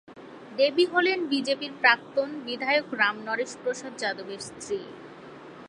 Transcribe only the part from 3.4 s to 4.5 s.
প্রসাদ যাদবের